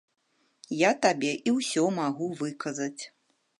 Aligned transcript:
Я 0.77 0.91
табе 1.03 1.31
і 1.51 1.53
ўсё 1.57 1.83
магу 2.01 2.33
выказаць. 2.43 3.01